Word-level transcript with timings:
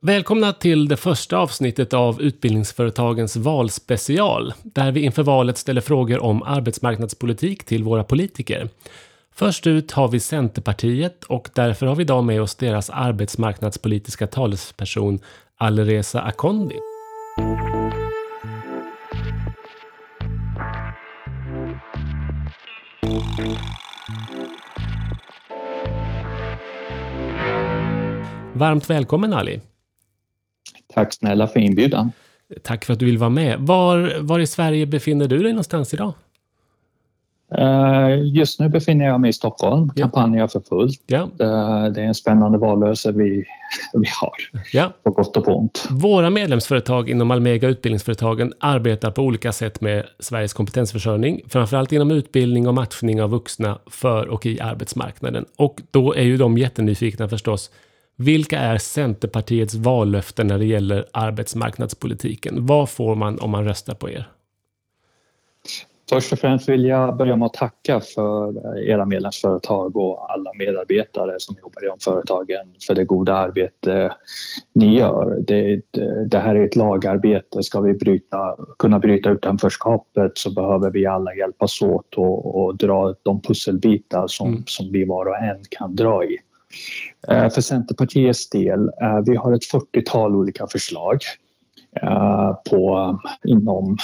Välkomna 0.00 0.52
till 0.52 0.88
det 0.88 0.96
första 0.96 1.38
avsnittet 1.38 1.94
av 1.94 2.22
Utbildningsföretagens 2.22 3.36
valspecial, 3.36 4.52
där 4.62 4.92
vi 4.92 5.00
inför 5.00 5.22
valet 5.22 5.58
ställer 5.58 5.80
frågor 5.80 6.22
om 6.22 6.42
arbetsmarknadspolitik 6.42 7.64
till 7.64 7.84
våra 7.84 8.04
politiker. 8.04 8.68
Först 9.34 9.66
ut 9.66 9.92
har 9.92 10.08
vi 10.08 10.20
Centerpartiet 10.20 11.24
och 11.24 11.48
därför 11.54 11.86
har 11.86 11.94
vi 11.94 12.02
idag 12.02 12.24
med 12.24 12.42
oss 12.42 12.54
deras 12.54 12.90
arbetsmarknadspolitiska 12.90 14.26
talesperson 14.26 15.18
Alireza 15.56 16.20
Akondi. 16.20 16.76
Varmt 28.54 28.90
välkommen 28.90 29.32
Ali! 29.32 29.60
Tack 30.94 31.14
snälla 31.14 31.48
för 31.48 31.60
inbjudan. 31.60 32.12
Tack 32.62 32.84
för 32.84 32.92
att 32.92 32.98
du 32.98 33.06
vill 33.06 33.18
vara 33.18 33.30
med. 33.30 33.58
Var, 33.58 34.20
var 34.20 34.40
i 34.40 34.46
Sverige 34.46 34.86
befinner 34.86 35.28
du 35.28 35.42
dig 35.42 35.52
någonstans 35.52 35.94
idag? 35.94 36.12
Uh, 37.58 38.26
just 38.36 38.60
nu 38.60 38.68
befinner 38.68 39.04
jag 39.04 39.20
mig 39.20 39.30
i 39.30 39.32
Stockholm. 39.32 39.90
Ja. 39.94 40.02
Kampanjen 40.02 40.48
för 40.48 40.60
fullt. 40.60 41.02
Ja. 41.06 41.18
Uh, 41.22 41.92
det 41.92 42.00
är 42.00 42.06
en 42.06 42.14
spännande 42.14 42.58
valrörelse 42.58 43.12
vi, 43.12 43.44
vi 43.92 44.08
har. 44.20 44.60
Ja. 44.72 44.92
På 45.02 45.10
gott 45.10 45.36
och 45.36 45.44
på 45.44 45.56
ont. 45.56 45.86
Våra 45.90 46.30
medlemsföretag 46.30 47.10
inom 47.10 47.30
Almega 47.30 47.68
Utbildningsföretagen 47.68 48.52
arbetar 48.60 49.10
på 49.10 49.22
olika 49.22 49.52
sätt 49.52 49.80
med 49.80 50.06
Sveriges 50.18 50.52
kompetensförsörjning. 50.52 51.40
Framförallt 51.48 51.92
inom 51.92 52.10
utbildning 52.10 52.68
och 52.68 52.74
matchning 52.74 53.22
av 53.22 53.30
vuxna 53.30 53.78
för 53.86 54.28
och 54.28 54.46
i 54.46 54.60
arbetsmarknaden. 54.60 55.44
Och 55.56 55.80
då 55.90 56.14
är 56.14 56.22
ju 56.22 56.36
de 56.36 56.58
jättenyfikna 56.58 57.28
förstås 57.28 57.70
vilka 58.18 58.58
är 58.58 58.78
Centerpartiets 58.78 59.74
vallöften 59.74 60.46
när 60.46 60.58
det 60.58 60.64
gäller 60.64 61.06
arbetsmarknadspolitiken? 61.12 62.66
Vad 62.66 62.90
får 62.90 63.14
man 63.14 63.38
om 63.38 63.50
man 63.50 63.64
röstar 63.64 63.94
på 63.94 64.10
er? 64.10 64.28
Först 66.08 66.32
och 66.32 66.38
främst 66.38 66.68
vill 66.68 66.84
jag 66.84 67.16
börja 67.16 67.36
med 67.36 67.46
att 67.46 67.52
tacka 67.52 68.00
för 68.00 68.78
era 68.78 69.04
medlemsföretag 69.04 69.96
och 69.96 70.32
alla 70.32 70.52
medarbetare 70.54 71.34
som 71.38 71.56
jobbar 71.62 71.84
i 71.84 71.88
de 71.88 71.98
företagen 71.98 72.74
för 72.86 72.94
det 72.94 73.04
goda 73.04 73.34
arbete 73.34 74.12
ni 74.72 74.98
gör. 74.98 75.38
Det, 75.46 75.80
det 76.26 76.38
här 76.38 76.54
är 76.54 76.64
ett 76.64 76.76
lagarbete. 76.76 77.62
Ska 77.62 77.80
vi 77.80 77.94
bryta, 77.94 78.56
kunna 78.78 78.98
bryta 78.98 79.30
utanförskapet 79.30 80.38
så 80.38 80.50
behöver 80.50 80.90
vi 80.90 81.06
alla 81.06 81.34
hjälpas 81.34 81.82
åt 81.82 82.14
och, 82.14 82.64
och 82.64 82.76
dra 82.76 83.14
de 83.22 83.40
pusselbitar 83.40 84.26
som, 84.26 84.48
mm. 84.48 84.62
som 84.66 84.92
vi 84.92 85.04
var 85.04 85.26
och 85.26 85.36
en 85.36 85.62
kan 85.70 85.96
dra 85.96 86.24
i. 86.24 86.38
Eh, 87.28 87.50
för 87.50 87.60
Centerpartiets 87.60 88.48
del, 88.48 88.80
eh, 89.02 89.20
vi 89.26 89.36
har 89.36 89.52
ett 89.52 89.72
40-tal 89.72 90.36
olika 90.36 90.66
förslag 90.66 91.18
eh, 92.02 92.52
på, 92.70 93.18
inom, 93.44 93.96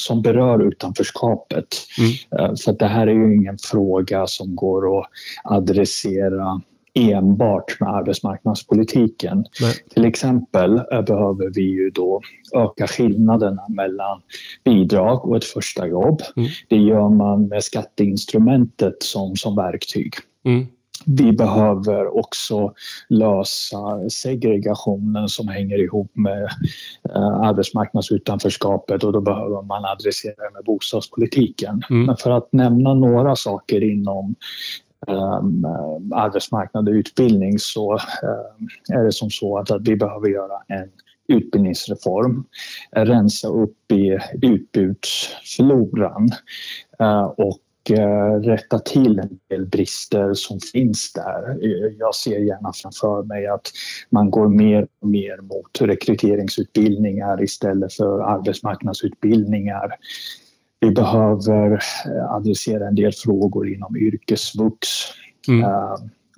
som 0.00 0.22
berör 0.22 0.62
utanförskapet. 0.62 1.66
Mm. 1.98 2.56
Så 2.56 2.72
det 2.72 2.86
här 2.86 3.06
är 3.06 3.12
ju 3.12 3.34
ingen 3.34 3.58
fråga 3.58 4.26
som 4.26 4.56
går 4.56 4.98
att 4.98 5.06
adressera 5.44 6.60
enbart 6.94 7.80
med 7.80 7.88
arbetsmarknadspolitiken. 7.88 9.44
Nej. 9.60 9.74
Till 9.94 10.04
exempel 10.04 10.80
behöver 11.06 11.54
vi 11.54 11.62
ju 11.62 11.90
då 11.90 12.20
öka 12.54 12.86
skillnaderna 12.86 13.62
mellan 13.68 14.20
bidrag 14.64 15.28
och 15.28 15.36
ett 15.36 15.44
första 15.44 15.86
jobb. 15.86 16.22
Mm. 16.36 16.48
Det 16.68 16.76
gör 16.76 17.08
man 17.08 17.48
med 17.48 17.64
skatteinstrumentet 17.64 19.02
som, 19.02 19.36
som 19.36 19.56
verktyg. 19.56 20.14
Mm 20.44 20.66
vi 21.06 21.32
behöver 21.32 22.16
också 22.18 22.72
lösa 23.08 24.10
segregationen 24.10 25.28
som 25.28 25.48
hänger 25.48 25.78
ihop 25.78 26.10
med 26.14 26.44
eh, 27.14 27.40
arbetsmarknadsutanförskapet 27.40 29.04
och 29.04 29.12
då 29.12 29.20
behöver 29.20 29.62
man 29.62 29.84
adressera 29.84 30.34
det 30.36 30.54
med 30.54 30.64
bostadspolitiken. 30.64 31.82
Mm. 31.90 32.06
Men 32.06 32.16
för 32.16 32.30
att 32.30 32.52
nämna 32.52 32.94
några 32.94 33.36
saker 33.36 33.84
inom 33.84 34.34
um, 35.06 35.64
arbetsmarknad 36.14 36.88
och 36.88 36.92
utbildning 36.92 37.58
så 37.58 37.92
um, 37.92 38.68
är 38.92 39.04
det 39.04 39.12
som 39.12 39.30
så 39.30 39.58
att, 39.58 39.70
att 39.70 39.88
vi 39.88 39.96
behöver 39.96 40.28
göra 40.28 40.62
en 40.68 40.90
utbildningsreform, 41.28 42.44
rensa 42.92 43.48
upp 43.48 43.92
i 43.92 44.18
utbudsfloran 44.42 46.30
uh, 47.00 47.24
och 47.24 47.58
rätta 48.42 48.78
till 48.78 49.18
en 49.18 49.38
del 49.48 49.66
brister 49.66 50.34
som 50.34 50.60
finns 50.60 51.12
där. 51.12 51.58
Jag 51.98 52.14
ser 52.14 52.38
gärna 52.38 52.72
framför 52.72 53.22
mig 53.22 53.46
att 53.46 53.70
man 54.10 54.30
går 54.30 54.48
mer 54.48 54.86
och 55.00 55.08
mer 55.08 55.40
mot 55.40 55.80
rekryteringsutbildningar 55.80 57.42
istället 57.42 57.92
för 57.92 58.20
arbetsmarknadsutbildningar. 58.20 59.90
Vi 60.80 60.90
behöver 60.90 61.72
eh, 62.06 62.32
adressera 62.32 62.88
en 62.88 62.94
del 62.94 63.12
frågor 63.12 63.68
inom 63.68 63.96
yrkesvux. 63.96 64.88
Mm. 65.48 65.70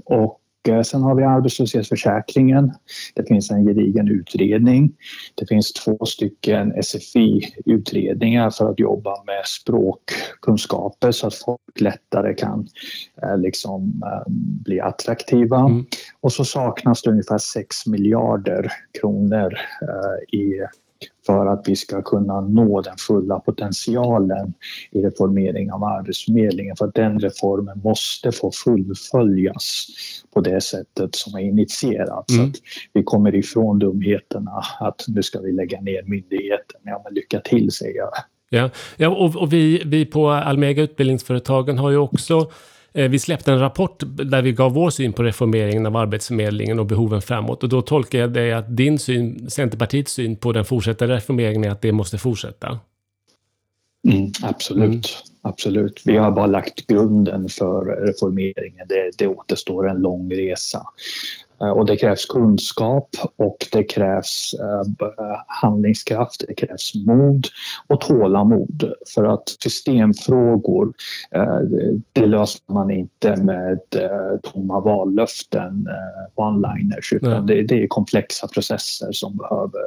Och 0.05 0.41
Eh, 0.46 0.46
sen 0.85 1.03
har 1.03 1.15
vi 1.15 1.23
arbetslöshetsförsäkringen. 1.23 2.73
Det 3.15 3.25
finns 3.29 3.51
en 3.51 3.67
gedigen 3.67 4.09
utredning. 4.09 4.93
Det 5.35 5.47
finns 5.47 5.73
två 5.73 5.99
stycken 6.07 6.83
SFI-utredningar 6.83 8.51
för 8.51 8.71
att 8.71 8.81
jobba 8.81 9.25
med 9.25 9.47
språkkunskaper 9.47 11.13
så 11.13 11.27
att 11.27 11.35
folk 11.35 11.81
lättare 11.81 12.35
kan 12.35 12.69
eh, 13.23 13.39
liksom, 13.39 14.03
eh, 14.05 14.33
bli 14.65 14.81
attraktiva. 14.81 15.59
Mm. 15.59 15.85
Och 16.21 16.33
så 16.33 16.45
saknas 16.45 17.03
det 17.03 17.11
ungefär 17.11 17.39
6 17.39 17.87
miljarder 17.87 18.73
kronor 19.01 19.55
i 20.33 20.61
för 21.27 21.47
att 21.47 21.69
vi 21.69 21.77
ska 21.77 22.03
kunna 22.03 22.41
nå 22.41 22.81
den 22.81 22.97
fulla 22.97 23.41
potentialen 23.41 24.55
i 24.91 25.03
reformering 25.03 25.73
av 25.73 25.85
Arbetsförmedlingen. 25.85 26.77
För 26.77 26.85
att 26.85 26.95
den 26.95 27.19
reformen 27.19 27.81
måste 27.85 28.33
få 28.33 28.53
fullföljas 28.65 29.87
på 30.35 30.41
det 30.41 30.61
sättet 30.61 31.15
som 31.15 31.35
är 31.35 31.41
initierat. 31.41 32.31
Mm. 32.31 32.45
Så 32.45 32.51
att 32.51 32.57
vi 32.93 33.03
kommer 33.03 33.35
ifrån 33.35 33.79
dumheterna 33.79 34.63
att 34.81 35.05
nu 35.09 35.23
ska 35.23 35.41
vi 35.41 35.53
lägga 35.53 35.81
ner 35.81 36.03
myndigheten. 36.03 36.81
Ja, 36.85 37.01
men 37.05 37.15
lycka 37.15 37.41
till 37.41 37.71
säger 37.71 37.97
jag. 37.97 38.11
Ja, 38.49 38.71
ja 38.97 39.09
och, 39.09 39.37
och 39.37 39.53
vi, 39.53 39.83
vi 39.87 40.07
på 40.07 40.31
Almega 40.31 40.83
Utbildningsföretagen 40.83 41.79
har 41.79 41.91
ju 41.91 41.97
också 41.97 42.51
vi 42.97 43.19
släppte 43.19 43.53
en 43.53 43.59
rapport 43.59 44.03
där 44.07 44.43
vi 44.43 44.53
gav 44.53 44.73
vår 44.73 44.91
syn 44.91 45.13
på 45.13 45.23
reformeringen 45.23 45.87
av 45.87 45.97
Arbetsförmedlingen 45.97 46.79
och 46.79 46.87
behoven 46.87 47.23
framåt. 47.23 47.63
Och 47.63 47.69
då 47.69 47.83
tolkar 47.83 48.19
jag 48.19 48.33
det 48.33 48.53
att 48.53 48.77
din 48.77 48.99
syn, 48.99 49.51
Centerpartiets 49.51 50.13
syn 50.13 50.37
på 50.37 50.53
den 50.53 50.65
fortsatta 50.65 51.07
reformeringen 51.09 51.65
är 51.65 51.71
att 51.71 51.83
det 51.83 51.93
måste 51.93 52.19
fortsätta. 52.19 52.79
Mm, 54.09 54.33
absolut. 54.43 54.89
Mm. 54.89 55.01
Absolut. 55.43 56.03
Vi 56.05 56.17
har 56.17 56.31
bara 56.31 56.47
lagt 56.47 56.87
grunden 56.87 57.49
för 57.49 58.07
reformeringen. 58.07 58.87
Det, 58.89 59.11
det 59.19 59.27
återstår 59.27 59.89
en 59.89 59.97
lång 59.97 60.33
resa. 60.33 60.83
Eh, 61.61 61.69
och 61.69 61.87
det 61.87 61.97
krävs 61.97 62.27
kunskap 62.27 63.09
och 63.37 63.57
det 63.73 63.85
krävs 63.85 64.55
eh, 64.61 65.07
handlingskraft, 65.47 66.45
det 66.49 66.55
krävs 66.55 66.95
mod 66.95 67.47
och 67.87 68.01
tålamod. 68.01 68.93
För 69.15 69.25
att 69.25 69.49
systemfrågor, 69.49 70.93
eh, 71.35 71.59
det 72.13 72.27
löser 72.27 72.73
man 72.73 72.91
inte 72.91 73.37
med 73.37 73.81
tomma 74.43 74.81
vallöften, 74.81 75.89
one-liners, 76.35 77.15
utan 77.15 77.47
det, 77.47 77.63
det 77.63 77.83
är 77.83 77.87
komplexa 77.87 78.49
processer 78.49 79.13
som 79.13 79.37
behöver 79.37 79.83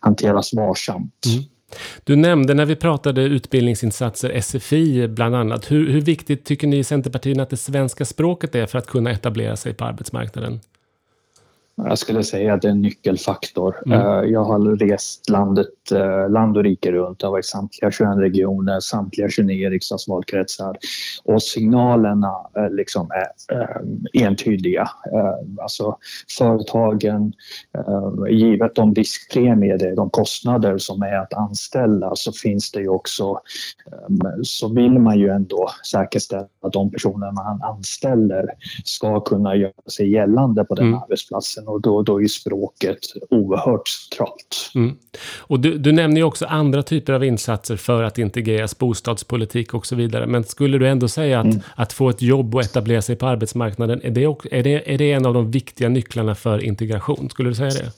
hanteras 0.00 0.54
varsamt. 0.54 1.24
Mm. 1.26 1.44
Du 2.04 2.16
nämnde 2.16 2.54
när 2.54 2.64
vi 2.64 2.76
pratade 2.76 3.22
utbildningsinsatser, 3.22 4.40
SFI 4.40 5.08
bland 5.08 5.34
annat. 5.36 5.70
Hur, 5.70 5.90
hur 5.90 6.00
viktigt 6.00 6.44
tycker 6.44 6.66
ni 6.66 6.78
i 6.78 6.84
Centerpartiet 6.84 7.38
att 7.38 7.50
det 7.50 7.56
svenska 7.56 8.04
språket 8.04 8.54
är 8.54 8.66
för 8.66 8.78
att 8.78 8.86
kunna 8.86 9.10
etablera 9.10 9.56
sig 9.56 9.74
på 9.74 9.84
arbetsmarknaden? 9.84 10.60
Jag 11.76 11.98
skulle 11.98 12.22
säga 12.22 12.54
att 12.54 12.62
det 12.62 12.68
är 12.68 12.72
en 12.72 12.82
nyckelfaktor. 12.82 13.82
Mm. 13.86 14.00
Eh, 14.00 14.30
jag 14.30 14.44
har 14.44 14.76
rest 14.76 15.30
landet, 15.30 15.92
eh, 15.92 16.30
land 16.30 16.56
och 16.56 16.64
rike 16.64 16.92
runt. 16.92 17.22
Jag 17.22 17.28
har 17.28 17.32
varit 17.32 17.44
i 17.44 17.48
samtliga 17.48 17.90
21 17.90 18.18
regioner, 18.18 18.80
samtliga 18.80 19.28
29 19.28 19.70
riksdagsvalkretsar. 19.70 20.76
Och 21.24 21.42
signalerna 21.42 22.34
eh, 22.56 22.70
liksom 22.70 23.10
är 23.10 23.26
entydiga. 24.24 24.88
Alltså 25.62 25.96
företagen, 26.38 27.32
givet 28.30 28.74
de 28.74 28.94
riskpremier, 28.94 29.96
de 29.96 30.10
kostnader 30.10 30.78
som 30.78 31.02
är 31.02 31.16
att 31.16 31.34
anställa 31.34 32.10
så 32.14 32.32
finns 32.32 32.72
det 32.72 32.80
ju 32.80 32.88
också, 32.88 33.40
så 34.42 34.68
vill 34.68 34.98
man 34.98 35.18
ju 35.18 35.28
ändå 35.28 35.68
säkerställa 35.90 36.46
att 36.62 36.72
de 36.72 36.90
personer 36.90 37.32
man 37.32 37.62
anställer 37.62 38.46
ska 38.84 39.20
kunna 39.20 39.56
göra 39.56 39.90
sig 39.96 40.12
gällande 40.12 40.64
på 40.64 40.74
den 40.74 40.86
mm. 40.86 40.98
arbetsplatsen 41.02 41.63
och 41.68 41.80
då, 41.80 42.02
då 42.02 42.22
är 42.22 42.26
språket 42.26 42.98
oerhört 43.30 43.88
centralt. 43.88 44.70
Mm. 44.74 44.96
Och 45.38 45.60
du, 45.60 45.78
du 45.78 45.92
nämner 45.92 46.16
ju 46.16 46.24
också 46.24 46.46
andra 46.46 46.82
typer 46.82 47.12
av 47.12 47.24
insatser 47.24 47.76
för 47.76 48.02
att 48.02 48.18
integreras, 48.18 48.78
bostadspolitik 48.78 49.74
och 49.74 49.86
så 49.86 49.96
vidare. 49.96 50.26
Men 50.26 50.44
skulle 50.44 50.78
du 50.78 50.88
ändå 50.88 51.08
säga 51.08 51.40
att, 51.40 51.46
mm. 51.46 51.60
att 51.76 51.92
få 51.92 52.08
ett 52.08 52.22
jobb 52.22 52.54
och 52.54 52.60
etablera 52.60 53.02
sig 53.02 53.16
på 53.16 53.26
arbetsmarknaden, 53.26 54.00
är 54.04 54.10
det, 54.10 54.24
är, 54.50 54.62
det, 54.62 54.94
är 54.94 54.98
det 54.98 55.12
en 55.12 55.26
av 55.26 55.34
de 55.34 55.50
viktiga 55.50 55.88
nycklarna 55.88 56.34
för 56.34 56.64
integration? 56.64 57.30
Skulle 57.30 57.48
du 57.48 57.54
säga 57.54 57.70
det? 57.70 57.92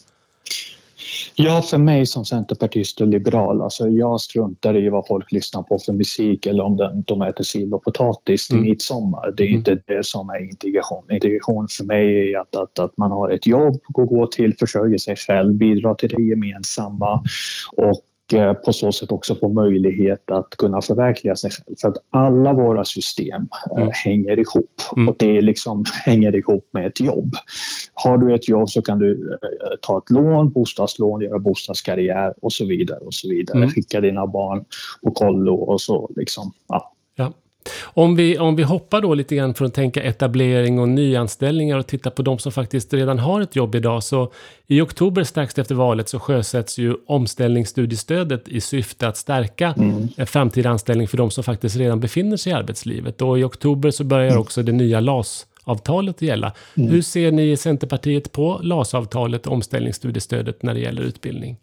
Ja, 1.38 1.62
för 1.62 1.78
mig 1.78 2.06
som 2.06 2.24
centerpartist 2.24 3.00
och 3.00 3.06
liberal, 3.06 3.62
alltså 3.62 3.88
jag 3.88 4.20
struntar 4.20 4.76
i 4.76 4.88
vad 4.88 5.06
folk 5.06 5.32
lyssnar 5.32 5.62
på 5.62 5.78
för 5.78 5.92
musik 5.92 6.46
eller 6.46 6.64
om 6.64 6.76
de, 6.76 7.02
de 7.06 7.22
äter 7.22 7.44
sill 7.44 7.74
och 7.74 7.84
potatis 7.84 8.48
till 8.48 8.56
mm. 8.56 8.68
midsommar. 8.68 9.34
Det 9.36 9.42
är 9.42 9.46
mm. 9.46 9.58
inte 9.58 9.78
det 9.86 10.06
som 10.06 10.28
är 10.28 10.50
integration. 10.50 11.04
Integration 11.10 11.68
för 11.68 11.84
mig 11.84 12.32
är 12.34 12.40
att, 12.40 12.56
att, 12.56 12.78
att 12.78 12.96
man 12.96 13.10
har 13.10 13.30
ett 13.30 13.46
jobb 13.46 13.74
att 13.74 14.08
gå 14.08 14.26
till, 14.26 14.56
försörjer 14.58 14.98
sig 14.98 15.16
själv, 15.16 15.54
bidrar 15.54 15.94
till 15.94 16.08
det 16.08 16.22
gemensamma 16.22 17.24
och 17.76 18.02
på 18.64 18.72
så 18.72 18.92
sätt 18.92 19.12
också 19.12 19.34
få 19.34 19.48
möjlighet 19.48 20.30
att 20.30 20.50
kunna 20.58 20.82
förverkliga 20.82 21.36
sig 21.36 21.50
själv. 21.50 21.76
För 21.80 21.88
att 21.88 21.96
alla 22.10 22.52
våra 22.52 22.84
system 22.84 23.48
eh, 23.70 23.82
mm. 23.82 23.90
hänger 23.92 24.38
ihop 24.38 24.80
mm. 24.96 25.08
och 25.08 25.16
det 25.18 25.40
liksom 25.40 25.84
hänger 26.04 26.36
ihop 26.36 26.68
med 26.72 26.86
ett 26.86 27.00
jobb. 27.00 27.34
Har 27.94 28.18
du 28.18 28.34
ett 28.34 28.48
jobb 28.48 28.70
så 28.70 28.82
kan 28.82 28.98
du 28.98 29.38
eh, 29.42 29.76
ta 29.82 29.98
ett 29.98 30.10
lån, 30.10 30.50
bostadslån, 30.50 31.20
göra 31.20 31.38
bostadskarriär 31.38 32.34
och 32.42 32.52
så 32.52 32.66
vidare 32.66 32.98
och 32.98 33.14
så 33.14 33.28
vidare. 33.28 33.58
Mm. 33.58 33.70
Skicka 33.70 34.00
dina 34.00 34.26
barn 34.26 34.64
på 35.02 35.10
kollo 35.10 35.54
och 35.54 35.80
så 35.80 36.10
liksom. 36.16 36.52
Ja. 36.68 36.92
ja. 37.16 37.32
Om 37.82 38.16
vi, 38.16 38.38
om 38.38 38.56
vi 38.56 38.62
hoppar 38.62 39.00
då 39.00 39.14
lite 39.14 39.36
grann 39.36 39.54
från 39.54 39.66
att 39.66 39.74
tänka 39.74 40.02
etablering 40.02 40.78
och 40.78 40.88
nyanställningar 40.88 41.78
och 41.78 41.86
tittar 41.86 42.10
på 42.10 42.22
de 42.22 42.38
som 42.38 42.52
faktiskt 42.52 42.92
redan 42.92 43.18
har 43.18 43.40
ett 43.40 43.56
jobb 43.56 43.74
idag. 43.74 44.02
Så 44.02 44.32
i 44.66 44.80
oktober 44.80 45.24
strax 45.24 45.58
efter 45.58 45.74
valet 45.74 46.08
så 46.08 46.18
sjösätts 46.18 46.78
ju 46.78 46.94
omställningsstudiestödet 47.06 48.48
i 48.48 48.60
syfte 48.60 49.08
att 49.08 49.16
stärka 49.16 49.74
mm. 49.78 50.08
framtida 50.26 50.70
anställning 50.70 51.08
för 51.08 51.16
de 51.16 51.30
som 51.30 51.44
faktiskt 51.44 51.76
redan 51.76 52.00
befinner 52.00 52.36
sig 52.36 52.52
i 52.52 52.54
arbetslivet. 52.54 53.22
Och 53.22 53.38
i 53.38 53.44
oktober 53.44 53.90
så 53.90 54.04
börjar 54.04 54.28
mm. 54.28 54.40
också 54.40 54.62
det 54.62 54.72
nya 54.72 55.00
LAS 55.00 55.46
avtalet 55.66 56.22
gälla. 56.22 56.52
Mm. 56.76 56.90
Hur 56.90 57.02
ser 57.02 57.32
ni 57.32 57.50
i 57.50 57.56
Centerpartiet 57.56 58.32
på 58.32 58.60
LAS-avtalet, 58.62 59.46
omställningsstudiestödet, 59.46 60.62
när 60.62 60.74
det 60.74 60.80
gäller 60.80 61.02
utbildning? 61.02 61.56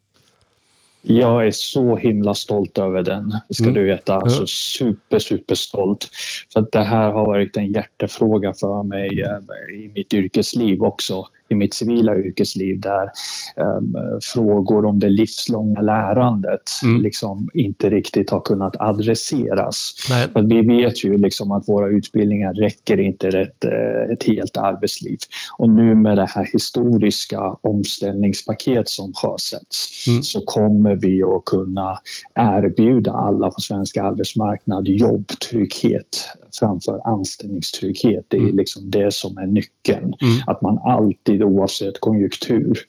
Jag 1.05 1.47
är 1.47 1.51
så 1.51 1.95
himla 1.95 2.33
stolt 2.33 2.77
över 2.77 3.03
den, 3.03 3.33
ska 3.49 3.63
mm. 3.63 3.75
du 3.75 3.83
veta. 3.83 4.15
Alltså 4.15 4.47
super, 4.47 5.19
super 5.19 5.55
stolt. 5.55 6.09
För 6.53 6.59
att 6.59 6.71
det 6.71 6.83
här 6.83 7.11
har 7.11 7.25
varit 7.25 7.57
en 7.57 7.71
hjärtefråga 7.71 8.53
för 8.53 8.83
mig 8.83 9.21
eh, 9.21 9.75
i 9.75 9.91
mitt 9.95 10.13
yrkesliv 10.13 10.83
också 10.83 11.27
i 11.53 11.55
mitt 11.55 11.73
civila 11.73 12.15
yrkesliv 12.15 12.79
där 12.79 13.09
um, 13.55 13.95
frågor 14.21 14.85
om 14.85 14.99
det 14.99 15.09
livslånga 15.09 15.81
lärandet 15.81 16.69
mm. 16.83 17.01
liksom 17.01 17.49
inte 17.53 17.89
riktigt 17.89 18.29
har 18.29 18.41
kunnat 18.41 18.75
adresseras. 18.79 19.93
För 20.33 20.41
vi 20.41 20.61
vet 20.61 21.03
ju 21.03 21.17
liksom 21.17 21.51
att 21.51 21.69
våra 21.69 21.87
utbildningar 21.87 22.53
räcker 22.53 22.99
inte 22.99 23.27
ett, 23.27 23.65
eh, 23.65 24.13
ett 24.13 24.23
helt 24.23 24.57
arbetsliv. 24.57 25.17
Och 25.57 25.69
nu 25.69 25.95
med 25.95 26.17
det 26.17 26.25
här 26.29 26.49
historiska 26.53 27.55
omställningspaket 27.61 28.89
som 28.89 29.13
sjösätts 29.13 30.07
mm. 30.07 30.23
så 30.23 30.41
kommer 30.41 30.95
vi 30.95 31.23
att 31.23 31.45
kunna 31.45 31.99
erbjuda 32.35 33.11
alla 33.11 33.51
på 33.51 33.61
svensk 33.61 33.97
arbetsmarknad 33.97 34.87
jobbtrygghet 34.87 36.27
framför 36.59 37.07
anställningstrygghet. 37.07 38.25
Det 38.27 38.37
är 38.37 38.41
mm. 38.41 38.57
liksom 38.57 38.91
det 38.91 39.13
som 39.13 39.37
är 39.37 39.47
nyckeln. 39.47 40.13
Mm. 40.21 40.37
Att 40.47 40.61
man 40.61 40.79
alltid 40.79 41.42
oavsett 41.43 41.99
konjunktur 41.99 42.79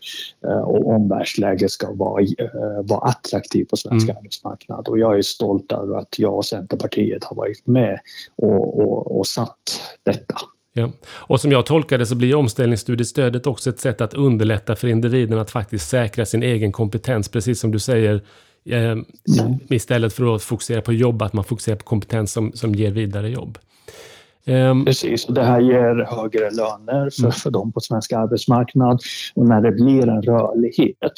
eh, 0.46 0.58
och 0.58 0.88
omvärldsläge 0.88 1.68
ska 1.68 1.92
vara, 1.92 2.22
eh, 2.22 2.82
vara 2.82 3.00
attraktiv 3.00 3.64
på 3.64 3.76
svensk 3.76 4.04
mm. 4.04 4.16
arbetsmarknad. 4.16 4.88
Och 4.88 4.98
jag 4.98 5.18
är 5.18 5.22
stolt 5.22 5.72
över 5.72 5.98
att 5.98 6.18
jag 6.18 6.34
och 6.34 6.44
Centerpartiet 6.44 7.24
har 7.24 7.36
varit 7.36 7.66
med 7.66 8.00
och, 8.36 8.80
och, 8.80 9.18
och 9.18 9.26
satt 9.26 9.80
detta. 10.02 10.34
Ja. 10.76 10.90
Och 11.06 11.40
som 11.40 11.52
jag 11.52 11.66
tolkar 11.66 11.98
det 11.98 12.06
så 12.06 12.14
blir 12.14 12.34
omställningsstudiestödet 12.34 13.46
också 13.46 13.70
ett 13.70 13.80
sätt 13.80 14.00
att 14.00 14.14
underlätta 14.14 14.76
för 14.76 14.88
individen 14.88 15.38
att 15.38 15.50
faktiskt 15.50 15.88
säkra 15.88 16.26
sin 16.26 16.42
egen 16.42 16.72
kompetens, 16.72 17.28
precis 17.28 17.60
som 17.60 17.70
du 17.70 17.78
säger, 17.78 18.14
eh, 18.64 18.82
mm. 18.82 19.04
istället 19.70 20.12
för 20.12 20.34
att 20.34 20.42
fokusera 20.42 20.82
på 20.82 20.92
jobb, 20.92 21.22
att 21.22 21.32
man 21.32 21.44
fokuserar 21.44 21.76
på 21.76 21.84
kompetens 21.84 22.32
som, 22.32 22.52
som 22.52 22.74
ger 22.74 22.90
vidare 22.90 23.28
jobb. 23.28 23.58
Um, 24.46 24.84
Precis, 24.84 25.24
och 25.24 25.34
det 25.34 25.42
här 25.42 25.60
ger 25.60 26.16
högre 26.16 26.50
löner 26.50 27.10
för, 27.10 27.22
mm. 27.22 27.32
för 27.32 27.50
dem 27.50 27.72
på 27.72 27.80
svensk 27.80 28.12
arbetsmarknad. 28.12 29.00
Och 29.34 29.46
när 29.46 29.60
det 29.60 29.72
blir 29.72 30.08
en 30.08 30.22
rörlighet 30.22 31.12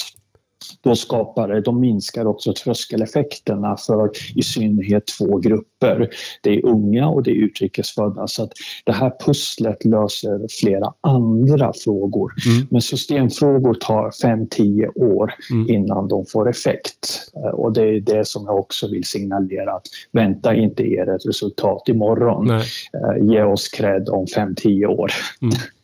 då 0.80 0.96
skapar 0.96 1.48
det, 1.48 1.60
de 1.60 1.80
minskar 1.80 2.26
också 2.26 2.52
tröskeleffekterna 2.52 3.76
för 3.76 4.10
i 4.34 4.42
synnerhet 4.42 5.04
två 5.18 5.38
grupper. 5.38 6.10
Det 6.42 6.50
är 6.50 6.66
unga 6.66 7.08
och 7.08 7.22
det 7.22 7.30
är 7.30 7.34
utrikesfödda. 7.34 8.26
Så 8.26 8.42
att 8.42 8.52
det 8.84 8.92
här 8.92 9.12
pusslet 9.24 9.84
löser 9.84 10.46
flera 10.60 10.92
andra 11.00 11.72
frågor. 11.84 12.32
Mm. 12.46 12.66
Men 12.70 12.82
systemfrågor 12.82 13.74
tar 13.74 14.10
5-10 14.10 14.98
år 14.98 15.34
mm. 15.50 15.70
innan 15.70 16.08
de 16.08 16.26
får 16.26 16.50
effekt. 16.50 17.30
Eh, 17.36 17.50
och 17.50 17.72
det 17.72 17.82
är 17.82 18.00
det 18.00 18.24
som 18.24 18.44
jag 18.44 18.58
också 18.58 18.88
vill 18.88 19.04
signalera 19.04 19.72
att 19.72 19.86
vänta 20.12 20.54
inte 20.54 20.82
er 20.82 21.14
ett 21.14 21.26
resultat 21.26 21.88
imorgon. 21.88 22.46
Nej. 22.46 22.64
Eh, 22.94 23.26
ge 23.32 23.42
oss 23.42 23.68
cred 23.68 24.08
om 24.08 24.24
5-10 24.24 24.86
år. 24.86 25.10
Mm. 25.42 25.54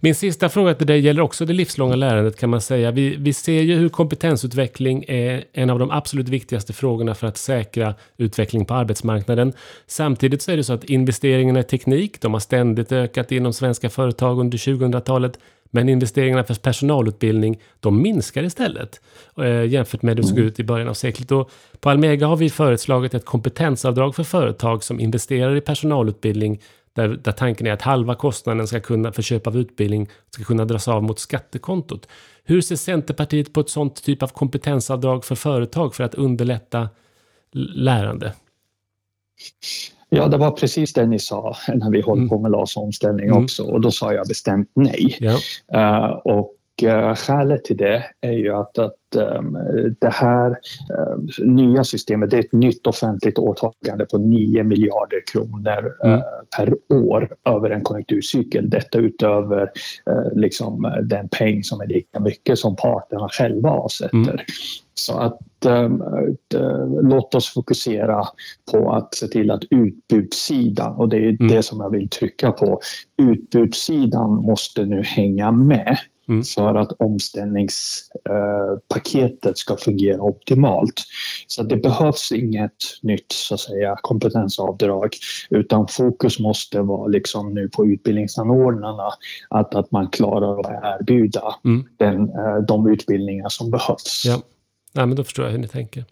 Min 0.00 0.14
sista 0.14 0.48
fråga 0.48 0.74
till 0.74 0.86
dig 0.86 1.00
gäller 1.00 1.22
också 1.22 1.44
det 1.44 1.52
livslånga 1.52 1.96
lärandet 1.96 2.38
kan 2.38 2.50
man 2.50 2.60
säga. 2.60 2.90
Vi, 2.90 3.16
vi 3.16 3.32
ser 3.32 3.62
ju 3.62 3.74
hur 3.74 3.88
kompetensutveckling 3.88 5.04
är 5.08 5.44
en 5.52 5.70
av 5.70 5.78
de 5.78 5.90
absolut 5.90 6.28
viktigaste 6.28 6.72
frågorna 6.72 7.14
för 7.14 7.26
att 7.26 7.36
säkra 7.36 7.94
utveckling 8.16 8.64
på 8.64 8.74
arbetsmarknaden. 8.74 9.52
Samtidigt 9.86 10.42
så 10.42 10.52
är 10.52 10.56
det 10.56 10.64
så 10.64 10.72
att 10.72 10.84
investeringarna 10.84 11.60
i 11.60 11.64
teknik, 11.64 12.20
de 12.20 12.32
har 12.32 12.40
ständigt 12.40 12.92
ökat 12.92 13.32
inom 13.32 13.52
svenska 13.52 13.90
företag 13.90 14.38
under 14.38 14.58
2000-talet. 14.58 15.38
Men 15.70 15.88
investeringarna 15.88 16.44
för 16.44 16.54
personalutbildning, 16.54 17.60
de 17.80 18.02
minskar 18.02 18.42
istället 18.42 19.00
eh, 19.38 19.64
jämfört 19.64 20.02
med 20.02 20.16
hur 20.16 20.22
det 20.22 20.28
såg 20.28 20.38
ut 20.38 20.60
i 20.60 20.64
början 20.64 20.88
av 20.88 20.94
seklet. 20.94 21.32
Och 21.32 21.50
på 21.80 21.90
Almega 21.90 22.26
har 22.26 22.36
vi 22.36 22.50
föreslagit 22.50 23.14
ett 23.14 23.24
kompetensavdrag 23.24 24.14
för 24.14 24.24
företag 24.24 24.84
som 24.84 25.00
investerar 25.00 25.56
i 25.56 25.60
personalutbildning 25.60 26.60
där, 26.92 27.08
där 27.08 27.32
tanken 27.32 27.66
är 27.66 27.72
att 27.72 27.82
halva 27.82 28.14
kostnaden 28.14 28.66
ska 28.66 28.80
kunna, 28.80 29.12
för 29.12 29.22
köp 29.22 29.46
av 29.46 29.56
utbildning 29.56 30.08
ska 30.30 30.44
kunna 30.44 30.64
dras 30.64 30.88
av 30.88 31.02
mot 31.02 31.18
skattekontot. 31.18 32.08
Hur 32.44 32.60
ser 32.60 32.76
Centerpartiet 32.76 33.52
på 33.52 33.60
ett 33.60 33.68
sånt 33.68 34.02
typ 34.02 34.22
av 34.22 34.28
kompetensavdrag 34.28 35.24
för 35.24 35.34
företag 35.34 35.94
för 35.94 36.04
att 36.04 36.14
underlätta 36.14 36.88
lärande? 37.74 38.32
Ja, 40.08 40.28
det 40.28 40.36
var 40.36 40.50
precis 40.50 40.92
det 40.92 41.06
ni 41.06 41.18
sa 41.18 41.56
när 41.74 41.90
vi 41.90 42.02
höll 42.02 42.16
mm. 42.18 42.28
på 42.28 42.38
med 42.38 42.50
LAS-omställning 42.50 43.26
mm. 43.26 43.44
också 43.44 43.62
och 43.62 43.80
då 43.80 43.90
sa 43.90 44.12
jag 44.12 44.28
bestämt 44.28 44.70
nej. 44.74 45.16
Ja. 45.20 45.38
Uh, 45.74 46.10
och 46.10 46.54
uh, 46.82 47.14
skälet 47.14 47.64
till 47.64 47.76
det 47.76 48.04
är 48.20 48.32
ju 48.32 48.54
att, 48.54 48.78
att 48.78 48.94
um, 49.16 49.58
det 50.00 50.12
här 50.12 50.50
uh, 50.50 51.46
nya 51.46 51.84
systemet 51.84 52.30
det 52.30 52.36
är 52.36 52.40
ett 52.40 52.52
nytt 52.52 52.86
offentligt 52.86 53.38
åtagande 53.38 54.06
på 54.06 54.18
9 54.18 54.64
miljarder 54.64 55.20
kronor 55.32 55.96
mm. 56.04 56.14
uh, 56.14 56.22
per 56.56 56.74
år 56.88 57.34
över 57.44 57.70
en 57.70 57.82
konjunkturcykel. 57.82 58.70
Detta 58.70 58.98
utöver 58.98 59.62
uh, 60.10 60.32
liksom, 60.34 60.98
den 61.02 61.28
peng 61.28 61.64
som 61.64 61.80
är 61.80 61.86
lika 61.86 62.20
mycket 62.20 62.58
som 62.58 62.76
parterna 62.76 63.28
själva 63.28 63.70
avsätter. 63.70 64.16
Mm. 64.16 64.38
Så 64.94 65.18
att 65.18 65.66
um, 65.66 66.02
låt 67.02 67.34
oss 67.34 67.54
fokusera 67.54 68.24
på 68.72 68.92
att 68.92 69.14
se 69.14 69.26
till 69.26 69.50
att 69.50 69.62
utbudssidan, 69.70 70.94
och 70.94 71.08
det 71.08 71.16
är 71.16 71.28
mm. 71.28 71.48
det 71.48 71.62
som 71.62 71.80
jag 71.80 71.90
vill 71.90 72.08
trycka 72.08 72.52
på, 72.52 72.80
utbudssidan 73.22 74.30
måste 74.30 74.84
nu 74.84 75.02
hänga 75.02 75.50
med 75.50 75.98
mm. 76.28 76.44
för 76.44 76.74
att 76.74 76.92
omställningspaketet 76.92 79.58
ska 79.58 79.76
fungera 79.76 80.20
optimalt. 80.20 81.02
Så 81.46 81.62
det 81.62 81.76
behövs 81.76 82.32
inget 82.32 82.72
nytt 83.02 83.32
så 83.32 83.54
att 83.54 83.60
säga, 83.60 83.96
kompetensavdrag 84.02 85.16
utan 85.50 85.88
fokus 85.88 86.38
måste 86.38 86.80
vara 86.80 87.06
liksom 87.06 87.54
nu 87.54 87.68
på 87.68 87.86
utbildningsanordnarna 87.86 89.10
att, 89.48 89.74
att 89.74 89.90
man 89.90 90.08
klarar 90.08 90.60
att 90.60 91.00
erbjuda 91.00 91.54
mm. 91.64 91.86
den, 91.96 92.28
eh, 92.28 92.56
de 92.68 92.88
utbildningar 92.88 93.48
som 93.48 93.70
behövs. 93.70 94.22
Ja. 94.26 94.42
Ja, 94.92 95.06
men 95.06 95.16
då 95.16 95.24
förstår 95.24 95.44
jag 95.44 95.52
hur 95.52 95.58
ni 95.58 95.68
tänker. 95.68 96.04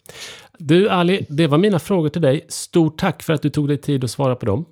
Du 0.57 0.89
Ali, 0.89 1.25
det 1.29 1.47
var 1.47 1.57
mina 1.57 1.79
frågor 1.79 2.09
till 2.09 2.21
dig. 2.21 2.45
Stort 2.47 2.99
tack 2.99 3.23
för 3.23 3.33
att 3.33 3.41
du 3.41 3.49
tog 3.49 3.67
dig 3.67 3.77
tid 3.77 4.03
att 4.03 4.11
svara 4.11 4.35
på 4.35 4.45
dem. 4.45 4.65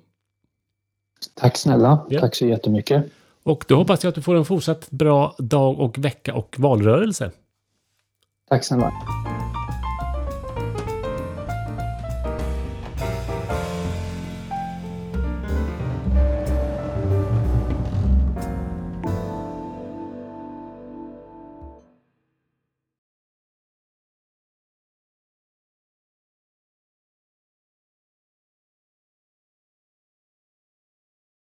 Tack 1.34 1.56
snälla. 1.56 2.06
Ja. 2.08 2.20
Tack 2.20 2.34
så 2.34 2.46
jättemycket. 2.46 3.04
Och 3.42 3.64
då 3.68 3.76
hoppas 3.76 4.04
jag 4.04 4.08
att 4.08 4.14
du 4.14 4.22
får 4.22 4.34
en 4.34 4.44
fortsatt 4.44 4.90
bra 4.90 5.34
dag 5.38 5.80
och 5.80 5.98
vecka 5.98 6.34
och 6.34 6.56
valrörelse. 6.58 7.30
Tack 8.48 8.64
snälla. 8.64 8.92